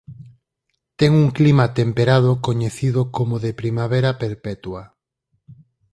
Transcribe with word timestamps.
Ten 0.99 1.09
unha 1.19 1.35
clima 1.37 1.65
temperado 1.79 2.31
coñecido 2.47 3.01
como 3.15 3.35
de 3.43 3.51
"primavera 3.61 4.11
perpetua". 4.23 4.83